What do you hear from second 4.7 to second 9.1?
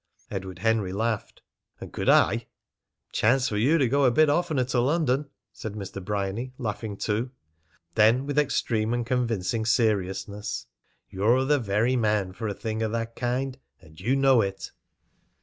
London," said Mr. Bryany, laughing too. Then, with extreme and